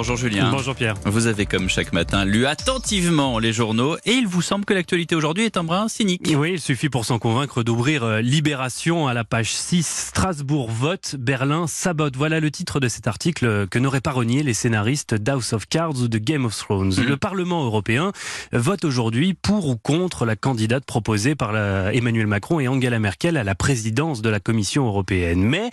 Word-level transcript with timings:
Bonjour 0.00 0.16
Julien. 0.16 0.50
Bonjour 0.50 0.74
Pierre. 0.74 0.94
Vous 1.04 1.26
avez 1.26 1.44
comme 1.44 1.68
chaque 1.68 1.92
matin 1.92 2.24
lu 2.24 2.46
attentivement 2.46 3.38
les 3.38 3.52
journaux 3.52 3.98
et 4.06 4.12
il 4.12 4.26
vous 4.26 4.40
semble 4.40 4.64
que 4.64 4.72
l'actualité 4.72 5.14
aujourd'hui 5.14 5.44
est 5.44 5.58
un 5.58 5.62
brin 5.62 5.88
cynique. 5.88 6.32
Oui, 6.34 6.52
il 6.52 6.58
suffit 6.58 6.88
pour 6.88 7.04
s'en 7.04 7.18
convaincre 7.18 7.62
d'ouvrir 7.62 8.02
euh, 8.02 8.20
Libération 8.22 9.08
à 9.08 9.12
la 9.12 9.24
page 9.24 9.52
6. 9.52 9.86
Strasbourg 9.86 10.70
vote, 10.70 11.16
Berlin 11.18 11.66
sabote. 11.66 12.16
Voilà 12.16 12.40
le 12.40 12.50
titre 12.50 12.80
de 12.80 12.88
cet 12.88 13.08
article 13.08 13.66
que 13.66 13.78
n'auraient 13.78 14.00
pas 14.00 14.12
renié 14.12 14.42
les 14.42 14.54
scénaristes 14.54 15.12
d'House 15.12 15.52
of 15.52 15.66
Cards 15.68 16.00
ou 16.00 16.08
de 16.08 16.16
Game 16.16 16.46
of 16.46 16.56
Thrones. 16.56 16.94
Mhm. 16.96 17.04
Le 17.04 17.18
Parlement 17.18 17.62
européen 17.62 18.12
vote 18.52 18.86
aujourd'hui 18.86 19.34
pour 19.34 19.68
ou 19.68 19.76
contre 19.76 20.24
la 20.24 20.34
candidate 20.34 20.86
proposée 20.86 21.34
par 21.34 21.54
Emmanuel 21.92 22.26
Macron 22.26 22.58
et 22.58 22.68
Angela 22.68 22.98
Merkel 22.98 23.36
à 23.36 23.44
la 23.44 23.54
présidence 23.54 24.22
de 24.22 24.30
la 24.30 24.40
Commission 24.40 24.86
européenne. 24.86 25.42
Mais 25.42 25.70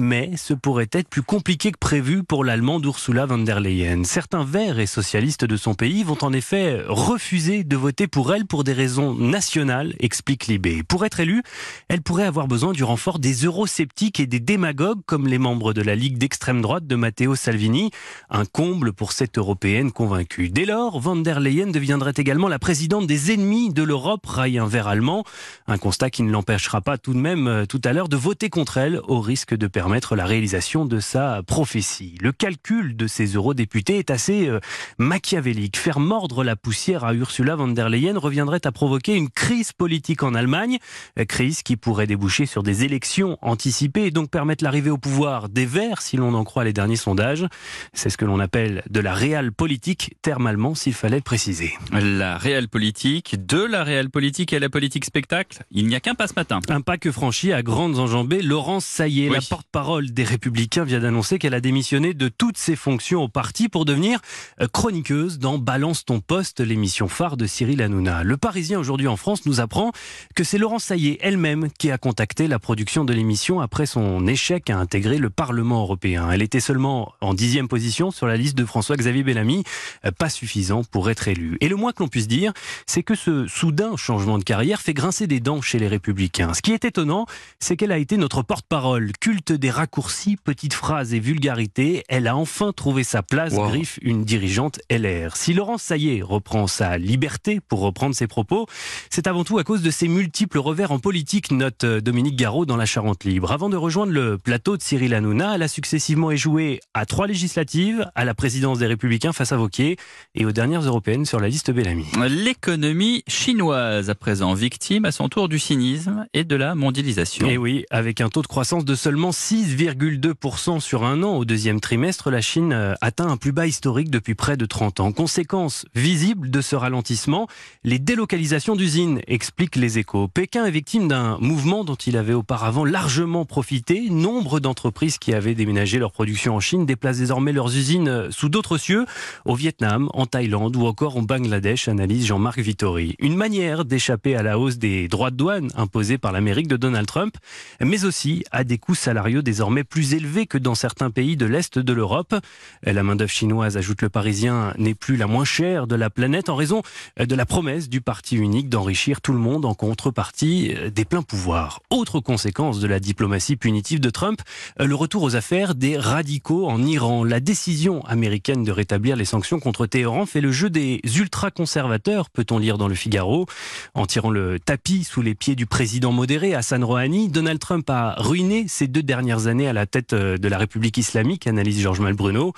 mais 0.00 0.32
ce 0.36 0.54
pourrait 0.54 0.88
être 0.92 1.08
plus 1.08 1.22
compliqué 1.22 1.70
que 1.72 1.78
prévu 1.78 2.24
pour 2.24 2.44
l'Allemande 2.44 2.84
Ursula 2.84 3.26
von 3.26 3.38
der 3.38 3.60
Leyen. 3.60 4.04
Certains 4.04 4.44
verts 4.44 4.78
et 4.78 4.86
socialistes 4.86 5.44
de 5.44 5.56
son 5.56 5.74
pays 5.74 6.02
vont 6.02 6.16
en 6.22 6.32
effet 6.32 6.82
refuser 6.88 7.62
de 7.64 7.76
voter 7.76 8.06
pour 8.06 8.34
elle 8.34 8.46
pour 8.46 8.64
des 8.64 8.72
raisons 8.72 9.14
nationales, 9.14 9.94
explique 10.00 10.46
Libé. 10.46 10.82
Pour 10.82 11.04
être 11.04 11.20
élue, 11.20 11.42
elle 11.88 12.00
pourrait 12.00 12.24
avoir 12.24 12.48
besoin 12.48 12.72
du 12.72 12.82
renfort 12.82 13.18
des 13.18 13.44
eurosceptiques 13.44 14.20
et 14.20 14.26
des 14.26 14.40
démagogues 14.40 15.02
comme 15.06 15.26
les 15.26 15.38
membres 15.38 15.72
de 15.72 15.82
la 15.82 15.94
Ligue 15.94 16.16
d'extrême 16.16 16.62
droite 16.62 16.86
de 16.86 16.96
Matteo 16.96 17.34
Salvini, 17.34 17.90
un 18.30 18.46
comble 18.46 18.92
pour 18.92 19.12
cette 19.12 19.36
européenne 19.36 19.92
convaincue. 19.92 20.48
Dès 20.48 20.64
lors, 20.64 20.98
von 20.98 21.16
der 21.16 21.40
Leyen 21.40 21.66
deviendrait 21.66 22.14
également 22.16 22.48
la 22.48 22.58
présidente 22.58 23.06
des 23.06 23.32
ennemis 23.32 23.72
de 23.72 23.82
l'Europe, 23.82 24.24
raille 24.24 24.58
un 24.58 24.66
vert 24.66 24.88
allemand, 24.88 25.24
un 25.66 25.78
constat 25.78 26.10
qui 26.10 26.22
ne 26.22 26.30
l'empêchera 26.30 26.80
pas 26.80 26.96
tout 26.96 27.12
de 27.12 27.18
même 27.18 27.46
euh, 27.46 27.66
tout 27.66 27.80
à 27.84 27.92
l'heure 27.92 28.08
de 28.08 28.16
voter 28.16 28.48
contre 28.48 28.78
elle 28.78 29.00
au 29.06 29.20
risque 29.20 29.54
de 29.54 29.66
permettre 29.66 29.89
la 29.94 30.24
réalisation 30.24 30.84
de 30.86 31.00
sa 31.00 31.42
prophétie. 31.46 32.16
Le 32.20 32.32
calcul 32.32 32.96
de 32.96 33.06
ces 33.06 33.34
eurodéputés 33.34 33.98
est 33.98 34.10
assez 34.10 34.48
euh, 34.48 34.60
machiavélique. 34.98 35.76
Faire 35.76 36.00
mordre 36.00 36.44
la 36.44 36.56
poussière 36.56 37.04
à 37.04 37.14
Ursula 37.14 37.56
von 37.56 37.68
der 37.68 37.88
Leyen 37.88 38.16
reviendrait 38.18 38.64
à 38.66 38.72
provoquer 38.72 39.16
une 39.16 39.28
crise 39.28 39.72
politique 39.72 40.22
en 40.22 40.34
Allemagne, 40.34 40.78
euh, 41.18 41.24
crise 41.24 41.62
qui 41.62 41.76
pourrait 41.76 42.06
déboucher 42.06 42.46
sur 42.46 42.62
des 42.62 42.84
élections 42.84 43.36
anticipées 43.42 44.06
et 44.06 44.10
donc 44.10 44.30
permettre 44.30 44.62
l'arrivée 44.64 44.90
au 44.90 44.98
pouvoir 44.98 45.48
des 45.48 45.66
Verts 45.66 46.02
si 46.02 46.16
l'on 46.16 46.34
en 46.34 46.44
croit 46.44 46.64
les 46.64 46.72
derniers 46.72 46.96
sondages. 46.96 47.46
C'est 47.92 48.10
ce 48.10 48.16
que 48.16 48.24
l'on 48.24 48.38
appelle 48.40 48.82
de 48.90 49.00
la 49.00 49.12
réelle 49.14 49.52
politique, 49.52 50.14
terme 50.22 50.46
allemand 50.46 50.74
s'il 50.74 50.94
fallait 50.94 51.16
le 51.16 51.22
préciser. 51.22 51.72
La 51.92 52.38
réelle 52.38 52.68
politique, 52.68 53.44
de 53.46 53.62
la 53.62 53.82
réelle 53.84 54.10
politique 54.10 54.52
à 54.52 54.58
la 54.58 54.68
politique 54.68 55.04
spectacle, 55.04 55.64
il 55.70 55.86
n'y 55.88 55.96
a 55.96 56.00
qu'un 56.00 56.14
pas 56.14 56.26
ce 56.28 56.34
matin. 56.36 56.60
Un 56.68 56.80
pas 56.80 56.96
que 56.96 57.10
franchit 57.10 57.52
à 57.52 57.62
grandes 57.62 57.98
enjambées 57.98 58.42
Laurence 58.42 58.84
Saillé, 58.84 59.28
Oui. 59.28 59.34
la 59.34 59.40
porte-parole 59.42 59.79
des 59.80 60.24
Républicains, 60.24 60.84
vient 60.84 61.00
d'annoncer 61.00 61.38
qu'elle 61.38 61.54
a 61.54 61.60
démissionné 61.60 62.12
de 62.12 62.28
toutes 62.28 62.58
ses 62.58 62.76
fonctions 62.76 63.22
au 63.22 63.28
parti 63.28 63.68
pour 63.68 63.86
devenir 63.86 64.20
euh, 64.60 64.68
chroniqueuse 64.70 65.38
dans 65.38 65.56
Balance 65.56 66.04
ton 66.04 66.20
poste, 66.20 66.60
l'émission 66.60 67.08
phare 67.08 67.38
de 67.38 67.46
Cyril 67.46 67.80
Hanouna. 67.80 68.22
Le 68.22 68.36
Parisien 68.36 68.78
aujourd'hui 68.78 69.08
en 69.08 69.16
France 69.16 69.46
nous 69.46 69.58
apprend 69.60 69.92
que 70.34 70.44
c'est 70.44 70.58
Laurence 70.58 70.84
Saillé 70.84 71.18
elle-même 71.22 71.68
qui 71.78 71.90
a 71.90 71.96
contacté 71.96 72.46
la 72.46 72.58
production 72.58 73.06
de 73.06 73.14
l'émission 73.14 73.60
après 73.60 73.86
son 73.86 74.26
échec 74.26 74.68
à 74.68 74.76
intégrer 74.76 75.16
le 75.16 75.30
Parlement 75.30 75.80
européen. 75.80 76.30
Elle 76.30 76.42
était 76.42 76.60
seulement 76.60 77.14
en 77.22 77.32
dixième 77.32 77.68
position 77.68 78.10
sur 78.10 78.26
la 78.26 78.36
liste 78.36 78.58
de 78.58 78.66
François-Xavier 78.66 79.22
Bellamy, 79.22 79.64
euh, 80.04 80.10
pas 80.10 80.28
suffisant 80.28 80.84
pour 80.84 81.08
être 81.08 81.26
élu. 81.26 81.56
Et 81.62 81.68
le 81.68 81.76
moins 81.76 81.92
que 81.92 82.02
l'on 82.02 82.08
puisse 82.08 82.28
dire, 82.28 82.52
c'est 82.86 83.02
que 83.02 83.14
ce 83.14 83.46
soudain 83.46 83.96
changement 83.96 84.36
de 84.36 84.44
carrière 84.44 84.82
fait 84.82 84.94
grincer 84.94 85.26
des 85.26 85.40
dents 85.40 85.62
chez 85.62 85.78
les 85.78 85.88
républicains. 85.88 86.52
Ce 86.52 86.60
qui 86.60 86.72
est 86.72 86.84
étonnant, 86.84 87.24
c'est 87.60 87.76
qu'elle 87.78 87.92
a 87.92 87.98
été 87.98 88.18
notre 88.18 88.42
porte-parole. 88.42 89.12
Culte 89.20 89.52
des 89.52 89.69
raccourcis, 89.70 90.36
petites 90.36 90.74
phrases 90.74 91.14
et 91.14 91.20
vulgarités, 91.20 92.04
elle 92.08 92.26
a 92.26 92.36
enfin 92.36 92.72
trouvé 92.72 93.04
sa 93.04 93.22
place, 93.22 93.52
Wow. 93.52 93.68
griffe 93.68 93.98
une 94.02 94.24
dirigeante 94.24 94.80
LR. 94.90 95.36
Si 95.36 95.52
Laurence 95.54 95.82
Saillé 95.82 96.22
reprend 96.22 96.66
sa 96.66 96.98
liberté 96.98 97.60
pour 97.60 97.80
reprendre 97.80 98.14
ses 98.14 98.26
propos, 98.26 98.66
c'est 99.10 99.26
avant 99.26 99.44
tout 99.44 99.58
à 99.58 99.64
cause 99.64 99.82
de 99.82 99.90
ses 99.90 100.08
multiples 100.08 100.58
revers 100.58 100.92
en 100.92 100.98
politique, 100.98 101.50
note 101.50 101.84
euh, 101.84 102.00
Dominique 102.00 102.36
Garot 102.36 102.66
dans 102.66 102.76
La 102.76 102.86
Charente 102.86 103.24
Libre. 103.24 103.52
Avant 103.52 103.68
de 103.68 103.76
rejoindre 103.76 104.12
le 104.12 104.38
plateau 104.38 104.76
de 104.76 104.82
Cyril 104.82 105.14
Hanouna, 105.14 105.54
elle 105.54 105.62
a 105.62 105.68
successivement 105.68 106.30
échoué 106.30 106.80
à 106.94 107.06
trois 107.06 107.26
législatives, 107.26 108.06
à 108.14 108.24
la 108.24 108.34
présidence 108.34 108.78
des 108.78 108.86
Républicains 108.86 109.32
face 109.32 109.52
à 109.52 109.56
Vauquier 109.56 109.96
et 110.34 110.44
aux 110.44 110.52
dernières 110.52 110.82
européennes 110.82 111.24
sur 111.24 111.40
la 111.40 111.48
liste 111.48 111.70
Bellamy. 111.70 112.06
L'économie 112.28 113.22
chinoise, 113.28 114.10
à 114.10 114.14
présent 114.14 114.54
victime 114.54 115.04
à 115.04 115.12
son 115.12 115.28
tour 115.28 115.48
du 115.48 115.58
cynisme 115.58 116.26
et 116.34 116.42
de 116.44 116.56
la 116.56 116.74
mondialisation. 116.74 117.46
Et 117.48 117.56
oui, 117.58 117.84
avec 117.90 118.20
un 118.20 118.28
taux 118.28 118.42
de 118.42 118.46
croissance 118.46 118.84
de 118.84 118.94
seulement 118.94 119.30
6,2% 119.50 120.78
sur 120.78 121.04
un 121.04 121.24
an 121.24 121.34
au 121.34 121.44
deuxième 121.44 121.80
trimestre, 121.80 122.30
la 122.30 122.40
Chine 122.40 122.72
euh, 122.72 122.94
atteint 123.00 123.26
un 123.26 123.36
plus 123.36 123.50
bas 123.50 123.66
historique 123.66 124.08
depuis 124.08 124.36
près 124.36 124.56
de 124.56 124.64
30 124.64 125.00
ans. 125.00 125.10
Conséquence 125.10 125.86
visible 125.92 126.50
de 126.50 126.60
ce 126.60 126.76
ralentissement, 126.76 127.48
les 127.82 127.98
délocalisations 127.98 128.76
d'usines, 128.76 129.20
expliquent 129.26 129.74
les 129.74 129.98
échos. 129.98 130.28
Pékin 130.28 130.66
est 130.66 130.70
victime 130.70 131.08
d'un 131.08 131.36
mouvement 131.40 131.82
dont 131.82 131.96
il 131.96 132.16
avait 132.16 132.32
auparavant 132.32 132.84
largement 132.84 133.44
profité. 133.44 134.08
Nombre 134.08 134.60
d'entreprises 134.60 135.18
qui 135.18 135.34
avaient 135.34 135.56
déménagé 135.56 135.98
leur 135.98 136.12
production 136.12 136.54
en 136.54 136.60
Chine 136.60 136.86
déplacent 136.86 137.18
désormais 137.18 137.52
leurs 137.52 137.76
usines 137.76 138.06
euh, 138.06 138.30
sous 138.30 138.50
d'autres 138.50 138.78
cieux, 138.78 139.04
au 139.46 139.56
Vietnam, 139.56 140.10
en 140.14 140.26
Thaïlande 140.26 140.76
ou 140.76 140.86
encore 140.86 141.16
au 141.16 141.22
Bangladesh, 141.22 141.88
analyse 141.88 142.24
Jean-Marc 142.24 142.60
Vittori. 142.60 143.16
Une 143.18 143.34
manière 143.34 143.84
d'échapper 143.84 144.36
à 144.36 144.44
la 144.44 144.60
hausse 144.60 144.78
des 144.78 145.08
droits 145.08 145.32
de 145.32 145.36
douane 145.36 145.70
imposés 145.74 146.18
par 146.18 146.30
l'Amérique 146.30 146.68
de 146.68 146.76
Donald 146.76 147.08
Trump, 147.08 147.34
mais 147.80 148.04
aussi 148.04 148.44
à 148.52 148.62
des 148.62 148.78
coûts 148.78 148.94
salariaux 148.94 149.39
désormais 149.42 149.84
plus 149.84 150.14
élevés 150.14 150.46
que 150.46 150.58
dans 150.58 150.74
certains 150.74 151.10
pays 151.10 151.36
de 151.36 151.46
l'Est 151.46 151.78
de 151.78 151.92
l'Europe. 151.92 152.34
La 152.82 153.02
main-d'œuvre 153.02 153.30
chinoise, 153.30 153.76
ajoute 153.76 154.02
le 154.02 154.08
Parisien, 154.08 154.74
n'est 154.78 154.94
plus 154.94 155.16
la 155.16 155.26
moins 155.26 155.44
chère 155.44 155.86
de 155.86 155.94
la 155.94 156.10
planète 156.10 156.48
en 156.48 156.56
raison 156.56 156.82
de 157.18 157.34
la 157.34 157.46
promesse 157.46 157.88
du 157.88 158.00
parti 158.00 158.36
unique 158.36 158.68
d'enrichir 158.68 159.20
tout 159.20 159.32
le 159.32 159.38
monde 159.38 159.64
en 159.64 159.74
contrepartie 159.74 160.74
des 160.94 161.04
pleins 161.04 161.22
pouvoirs. 161.22 161.80
Autre 161.90 162.20
conséquence 162.20 162.80
de 162.80 162.86
la 162.86 163.00
diplomatie 163.00 163.56
punitive 163.56 164.00
de 164.00 164.10
Trump, 164.10 164.40
le 164.78 164.94
retour 164.94 165.22
aux 165.22 165.36
affaires 165.36 165.74
des 165.74 165.96
radicaux 165.96 166.68
en 166.68 166.82
Iran. 166.82 167.24
La 167.24 167.40
décision 167.40 168.04
américaine 168.06 168.64
de 168.64 168.72
rétablir 168.72 169.16
les 169.16 169.24
sanctions 169.24 169.60
contre 169.60 169.86
Téhéran 169.86 170.26
fait 170.26 170.40
le 170.40 170.52
jeu 170.52 170.70
des 170.70 171.00
ultra-conservateurs, 171.16 172.30
peut-on 172.30 172.58
lire 172.58 172.78
dans 172.78 172.88
le 172.88 172.94
Figaro. 172.94 173.46
En 173.94 174.06
tirant 174.06 174.30
le 174.30 174.58
tapis 174.58 175.04
sous 175.04 175.22
les 175.22 175.34
pieds 175.34 175.54
du 175.54 175.66
président 175.66 176.12
modéré 176.12 176.54
Hassan 176.54 176.82
Rouhani, 176.84 177.28
Donald 177.28 177.58
Trump 177.58 177.88
a 177.90 178.14
ruiné 178.18 178.66
ces 178.68 178.86
deux 178.86 179.02
dernières 179.02 179.29
années 179.38 179.68
à 179.68 179.72
la 179.72 179.86
tête 179.86 180.12
euh, 180.12 180.36
de 180.36 180.48
la 180.48 180.58
République 180.58 180.96
islamique, 180.96 181.46
analyse 181.46 181.80
Georges 181.80 182.00
Malbruno. 182.00 182.52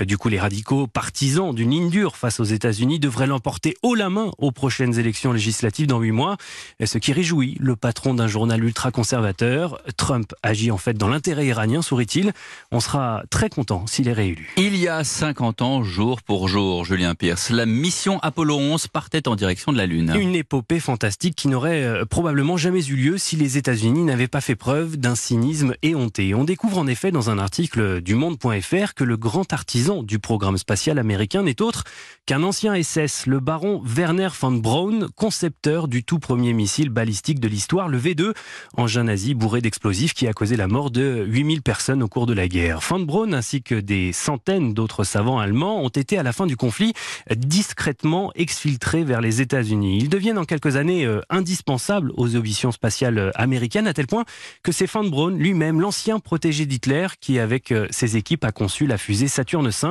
Euh, 0.00 0.04
Du 0.04 0.18
coup, 0.18 0.28
les 0.28 0.38
radicaux 0.38 0.86
partisans 0.86 1.54
d'une 1.54 1.70
ligne 1.70 1.90
dure 1.90 2.16
face 2.16 2.40
aux 2.40 2.44
États-Unis 2.44 2.98
devraient 2.98 3.26
l'emporter 3.26 3.76
haut 3.82 3.94
la 3.94 4.10
main 4.10 4.30
aux 4.38 4.52
prochaines 4.52 4.98
élections 4.98 5.32
législatives 5.32 5.86
dans 5.86 6.00
huit 6.00 6.12
mois, 6.12 6.36
ce 6.84 6.98
qui 6.98 7.12
réjouit 7.12 7.56
le 7.60 7.76
patron 7.76 8.14
d'un 8.14 8.28
journal 8.28 8.62
ultra-conservateur. 8.62 9.80
Trump 9.96 10.32
agit 10.42 10.70
en 10.70 10.78
fait 10.78 10.94
dans 10.94 11.08
l'intérêt 11.08 11.46
iranien, 11.46 11.82
sourit-il. 11.82 12.32
On 12.72 12.80
sera 12.80 13.22
très 13.30 13.48
content 13.48 13.86
s'il 13.86 14.08
est 14.08 14.12
réélu. 14.12 14.52
Il 14.56 14.76
y 14.76 14.88
a 14.88 15.04
50 15.04 15.62
ans, 15.62 15.82
jour 15.82 16.22
pour 16.22 16.48
jour, 16.48 16.84
Julien 16.84 17.14
Pierce, 17.14 17.50
la 17.50 17.66
mission 17.66 18.18
Apollo 18.20 18.56
11 18.56 18.88
partait 18.88 19.28
en 19.28 19.36
direction 19.36 19.72
de 19.72 19.78
la 19.78 19.86
Lune. 19.86 20.14
Une 20.18 20.34
épopée 20.34 20.80
fantastique 20.80 21.34
qui 21.36 21.48
n'aurait 21.48 21.82
euh, 21.82 22.04
probablement 22.04 22.56
jamais 22.56 22.84
eu 22.86 22.96
lieu 22.96 23.18
si 23.18 23.36
les 23.36 23.56
États-Unis 23.56 24.04
n'avaient 24.04 24.28
pas 24.28 24.40
fait 24.40 24.56
preuve 24.56 24.96
d'un 24.96 25.14
cynisme 25.14 25.74
éhonté. 25.82 26.17
On 26.18 26.44
découvre 26.44 26.78
en 26.78 26.88
effet 26.88 27.12
dans 27.12 27.30
un 27.30 27.38
article 27.38 28.00
du 28.00 28.16
Monde.fr 28.16 28.94
que 28.94 29.04
le 29.04 29.16
grand 29.16 29.52
artisan 29.52 30.02
du 30.02 30.18
programme 30.18 30.58
spatial 30.58 30.98
américain 30.98 31.44
n'est 31.44 31.62
autre 31.62 31.84
qu'un 32.26 32.42
ancien 32.42 32.74
SS, 32.74 33.26
le 33.26 33.38
baron 33.38 33.80
Werner 33.84 34.28
von 34.40 34.50
Braun, 34.50 35.08
concepteur 35.14 35.86
du 35.86 36.02
tout 36.02 36.18
premier 36.18 36.52
missile 36.54 36.90
balistique 36.90 37.38
de 37.38 37.46
l'histoire, 37.46 37.88
le 37.88 38.00
V2, 38.00 38.32
engin 38.76 39.04
nazi 39.04 39.34
bourré 39.34 39.60
d'explosifs 39.60 40.12
qui 40.12 40.26
a 40.26 40.32
causé 40.32 40.56
la 40.56 40.66
mort 40.66 40.90
de 40.90 41.24
8000 41.26 41.62
personnes 41.62 42.02
au 42.02 42.08
cours 42.08 42.26
de 42.26 42.34
la 42.34 42.48
guerre. 42.48 42.80
Von 42.80 43.00
Braun 43.00 43.32
ainsi 43.32 43.62
que 43.62 43.76
des 43.76 44.12
centaines 44.12 44.74
d'autres 44.74 45.04
savants 45.04 45.38
allemands 45.38 45.80
ont 45.82 45.88
été 45.88 46.18
à 46.18 46.24
la 46.24 46.32
fin 46.32 46.46
du 46.46 46.56
conflit 46.56 46.94
discrètement 47.34 48.32
exfiltrés 48.34 49.04
vers 49.04 49.20
les 49.20 49.40
États-Unis. 49.40 49.98
Ils 49.98 50.08
deviennent 50.08 50.38
en 50.38 50.44
quelques 50.44 50.74
années 50.74 51.06
euh, 51.06 51.20
indispensables 51.30 52.12
aux 52.16 52.34
ambitions 52.36 52.72
spatiales 52.72 53.18
euh, 53.18 53.30
américaines 53.36 53.86
à 53.86 53.94
tel 53.94 54.08
point 54.08 54.24
que 54.64 54.72
c'est 54.72 54.90
Von 54.90 55.04
Braun 55.08 55.36
lui-même, 55.36 55.80
l'ancien 55.80 56.07
protégé 56.18 56.64
d'Hitler, 56.64 57.08
qui 57.20 57.38
avec 57.38 57.70
euh, 57.70 57.86
ses 57.90 58.16
équipes 58.16 58.44
a 58.44 58.52
conçu 58.52 58.86
la 58.86 58.96
fusée 58.96 59.28
Saturne 59.28 59.68
V, 59.68 59.88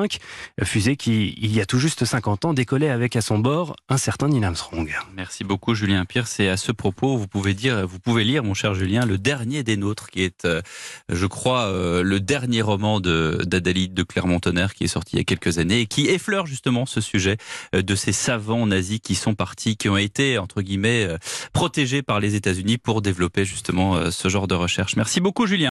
euh, 0.60 0.66
fusée 0.66 0.96
qui, 0.96 1.36
il 1.38 1.56
y 1.56 1.62
a 1.62 1.66
tout 1.66 1.78
juste 1.78 2.06
50 2.06 2.46
ans, 2.46 2.54
décollait 2.54 2.90
avec 2.90 3.16
à 3.16 3.22
son 3.22 3.38
bord 3.38 3.76
un 3.88 3.98
certain 3.98 4.28
Neil 4.28 4.44
Armstrong. 4.44 4.92
Merci 5.16 5.44
beaucoup 5.44 5.76
Julien 5.76 6.06
Pierce. 6.06 6.40
Et 6.40 6.50
à 6.50 6.58
ce 6.58 6.72
propos, 6.72 7.18
vous 7.18 7.28
pouvez 7.28 7.54
dire, 7.54 7.88
vous 7.88 8.00
pouvez 8.00 8.24
lire, 8.24 8.44
mon 8.44 8.56
cher 8.56 8.74
Julien, 8.74 9.06
le 9.06 9.20
dernier 9.20 9.62
des 9.62 9.78
nôtres, 9.78 10.10
qui 10.10 10.24
est, 10.24 10.46
euh, 10.46 10.62
je 11.10 11.26
crois, 11.28 11.72
le 11.72 12.20
dernier 12.20 12.62
roman 12.62 13.00
de 13.00 13.44
d'Adalide 13.46 13.94
de 13.94 14.04
Clermont-Tonnerre, 14.04 14.74
qui 14.74 14.86
est 14.86 14.88
sorti 14.88 15.16
il 15.16 15.20
y 15.20 15.22
a 15.22 15.26
quelques 15.26 15.60
années 15.60 15.82
et 15.82 15.86
qui 15.86 16.08
effleure 16.08 16.48
justement 16.48 16.86
ce 16.86 17.02
sujet 17.02 17.38
de 17.74 17.96
ces 17.96 18.12
savants 18.12 18.66
nazis 18.66 19.00
qui 19.00 19.16
sont 19.16 19.36
partis, 19.36 19.78
qui 19.78 19.90
ont 19.90 19.98
été 19.98 20.38
entre 20.38 20.62
guillemets 20.62 21.08
protégés 21.54 22.02
par 22.02 22.20
les 22.20 22.36
États-Unis 22.36 22.78
pour 22.78 23.02
développer 23.02 23.46
justement 23.46 24.10
ce 24.12 24.28
genre 24.30 24.48
de 24.48 24.56
recherche. 24.56 24.96
Merci 24.96 25.20
beaucoup 25.20 25.46
Julien. 25.46 25.58